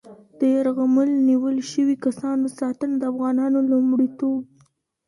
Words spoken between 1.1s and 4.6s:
نیول شوي کسانو ساتنه د افغانانو لومړیتوب و.